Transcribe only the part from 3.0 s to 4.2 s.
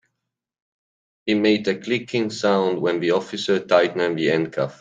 the officer tightened